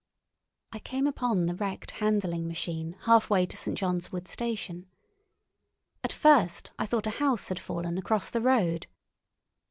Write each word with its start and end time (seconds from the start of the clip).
I 0.71 0.79
came 0.79 1.05
upon 1.05 1.45
the 1.45 1.53
wrecked 1.53 1.91
handling 2.01 2.47
machine 2.47 2.95
halfway 3.01 3.45
to 3.45 3.55
St. 3.55 3.77
John's 3.77 4.11
Wood 4.11 4.27
station. 4.27 4.87
At 6.03 6.11
first 6.11 6.71
I 6.79 6.87
thought 6.87 7.05
a 7.05 7.11
house 7.21 7.49
had 7.49 7.59
fallen 7.59 7.99
across 7.99 8.31
the 8.31 8.41
road. 8.41 8.87